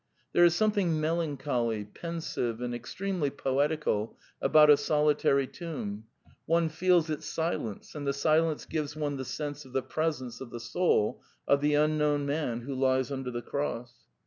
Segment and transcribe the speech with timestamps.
[0.33, 6.05] 'There is something melan choly, pensive, and extremely poetical about a soli tary tomb;
[6.47, 10.49] one feels its silence, and the silence gives one the sense of the presence of
[10.49, 13.93] the soul of the un known man who lies under the cross.